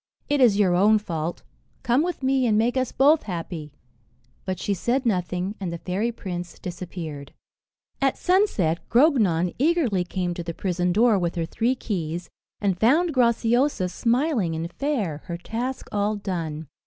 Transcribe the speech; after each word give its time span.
"It 0.29 0.41
is 0.41 0.57
your 0.57 0.73
own 0.73 0.97
fault. 0.97 1.43
Come 1.83 2.01
with 2.01 2.23
me, 2.23 2.47
and 2.47 2.57
make 2.57 2.75
us 2.75 2.91
both 2.91 3.21
happy." 3.21 3.71
But 4.45 4.57
she 4.59 4.73
said 4.73 5.05
nothing, 5.05 5.53
and 5.59 5.71
the 5.71 5.77
fairy 5.77 6.11
prince 6.11 6.57
disappeared. 6.57 7.35
At 8.01 8.17
sunset, 8.17 8.79
Grognon 8.89 9.53
eagerly 9.59 10.03
came 10.03 10.33
to 10.33 10.43
the 10.43 10.55
prison 10.55 10.91
door 10.91 11.19
with 11.19 11.35
her 11.35 11.45
three 11.45 11.75
keys, 11.75 12.31
and 12.59 12.79
found 12.79 13.13
Graciosa 13.13 13.89
smiling 13.89 14.55
and 14.55 14.73
fair, 14.73 15.21
her 15.25 15.37
task 15.37 15.87
all 15.91 16.15
done. 16.15 16.65